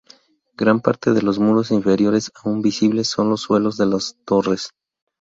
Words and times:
Gran 0.57 0.79
parte 0.79 1.13
de 1.13 1.21
los 1.21 1.37
muros 1.37 1.69
inferiores 1.69 2.31
aún 2.43 2.63
visibles 2.63 3.07
son 3.07 3.29
los 3.29 3.41
suelos 3.41 3.77
de 3.77 3.85
las 3.85 4.17
torres. 4.25 4.71